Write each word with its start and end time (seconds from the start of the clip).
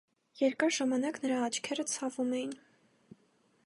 երկար 0.39 0.73
ժամանակ 0.77 1.21
նրա 1.25 1.37
աչքերը 1.51 1.87
ցավում 1.95 2.37
էին. 2.41 2.61